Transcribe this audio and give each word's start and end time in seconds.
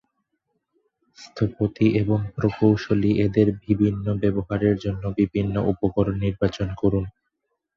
স্থপতি 1.17 1.87
এবং 2.01 2.19
প্রকৌশলী 2.35 3.11
এদের 3.25 3.47
বিভিন্ন 3.61 4.05
ব্যবহারের 4.21 4.75
জন্য 4.77 5.03
বিভিন্ন 5.19 5.55
উপকরণ 5.71 6.15
নির্বাচন 6.25 6.67
করুন। 6.81 7.05